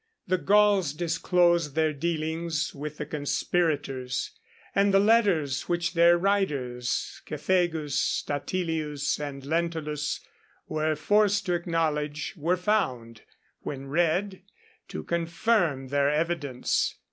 The 0.25 0.39
Gauls 0.39 0.93
disclosed 0.93 1.75
their 1.75 1.93
dealings 1.93 2.73
with 2.73 2.97
the 2.97 3.05
conspirators; 3.05 4.31
and 4.73 4.91
the 4.91 4.99
letters, 4.99 5.69
which 5.69 5.93
their 5.93 6.17
writers, 6.17 7.21
Cethegus, 7.27 7.99
Statilius, 7.99 9.19
and 9.19 9.45
Lentulus, 9.45 10.19
were 10.67 10.95
forced 10.95 11.45
to 11.45 11.53
acknowledge, 11.53 12.33
were 12.35 12.57
found, 12.57 13.21
when 13.59 13.85
read, 13.89 14.41
to 14.87 15.03
confirm 15.03 15.89
their 15.89 16.09
evidence. 16.09 16.95